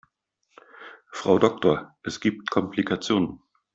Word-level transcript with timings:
Frau 1.13 1.37
Doktor, 1.37 1.95
es 2.01 2.19
gibt 2.19 2.49
Komplikationen. 2.49 3.39